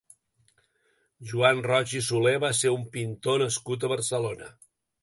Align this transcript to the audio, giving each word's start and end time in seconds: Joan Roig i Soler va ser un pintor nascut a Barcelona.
Joan 1.33 1.61
Roig 1.67 1.95
i 2.01 2.01
Soler 2.09 2.35
va 2.47 2.53
ser 2.63 2.75
un 2.79 2.89
pintor 2.97 3.43
nascut 3.47 3.89
a 3.89 3.95
Barcelona. 3.97 4.55